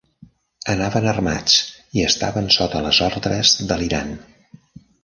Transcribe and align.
Anaven 0.73 1.09
armats 1.11 1.59
i 1.99 2.07
estaven 2.09 2.51
sota 2.59 2.85
les 2.87 3.05
ordres 3.11 3.57
de 3.73 3.81
l'Iran. 3.85 4.15